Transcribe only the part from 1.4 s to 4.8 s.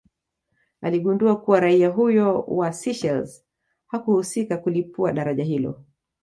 kuwa raia huyo wa Seychelles hakuhusika